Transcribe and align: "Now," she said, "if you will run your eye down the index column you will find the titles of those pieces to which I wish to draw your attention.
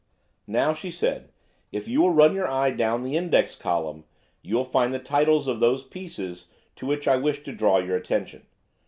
"Now," 0.47 0.73
she 0.73 0.89
said, 0.89 1.29
"if 1.71 1.87
you 1.87 2.01
will 2.01 2.09
run 2.09 2.33
your 2.33 2.47
eye 2.47 2.71
down 2.71 3.03
the 3.03 3.15
index 3.15 3.53
column 3.55 4.03
you 4.41 4.55
will 4.55 4.65
find 4.65 4.91
the 4.95 4.97
titles 4.97 5.47
of 5.47 5.59
those 5.59 5.83
pieces 5.83 6.47
to 6.77 6.87
which 6.87 7.07
I 7.07 7.17
wish 7.17 7.43
to 7.43 7.51
draw 7.53 7.77
your 7.77 7.97
attention. 7.97 8.47